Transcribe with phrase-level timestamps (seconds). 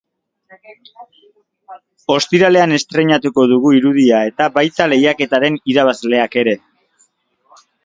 [2.13, 6.59] Ostiralean estreinatuko dugu irudia, eta baita lehiaketaren irabazleak ere.